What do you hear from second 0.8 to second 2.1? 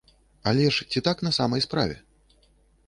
ці так на самай справе?